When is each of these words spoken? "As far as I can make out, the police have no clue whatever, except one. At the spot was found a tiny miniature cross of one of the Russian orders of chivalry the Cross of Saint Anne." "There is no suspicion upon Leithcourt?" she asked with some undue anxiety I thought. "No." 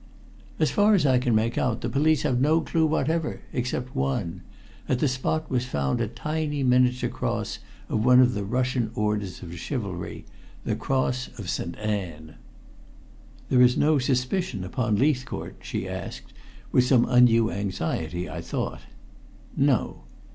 "As 0.57 0.71
far 0.71 0.95
as 0.95 1.05
I 1.05 1.19
can 1.19 1.35
make 1.35 1.59
out, 1.59 1.81
the 1.81 1.87
police 1.87 2.23
have 2.23 2.41
no 2.41 2.59
clue 2.61 2.87
whatever, 2.87 3.41
except 3.53 3.95
one. 3.95 4.41
At 4.89 4.97
the 4.97 5.07
spot 5.07 5.51
was 5.51 5.65
found 5.67 6.01
a 6.01 6.07
tiny 6.07 6.63
miniature 6.63 7.07
cross 7.07 7.59
of 7.87 8.03
one 8.03 8.19
of 8.19 8.33
the 8.33 8.43
Russian 8.43 8.89
orders 8.95 9.43
of 9.43 9.59
chivalry 9.59 10.25
the 10.63 10.75
Cross 10.75 11.37
of 11.37 11.51
Saint 11.51 11.77
Anne." 11.77 12.33
"There 13.49 13.61
is 13.61 13.77
no 13.77 13.99
suspicion 13.99 14.63
upon 14.63 14.95
Leithcourt?" 14.95 15.57
she 15.61 15.87
asked 15.87 16.33
with 16.71 16.83
some 16.83 17.05
undue 17.07 17.51
anxiety 17.51 18.27
I 18.27 18.41
thought. 18.41 18.81
"No." 19.55 20.05